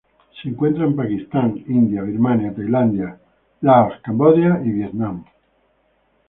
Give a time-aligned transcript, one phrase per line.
[0.41, 3.19] Se encuentra en Pakistán, India Birmania, Tailandia,
[3.61, 5.23] Laos, Camboya y Vietnam.